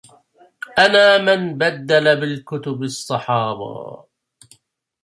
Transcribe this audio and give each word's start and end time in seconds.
أنا 0.79 1.17
من 1.17 1.57
بدل 1.57 2.19
بالكتب 2.19 2.83
الصحابا 2.83 4.05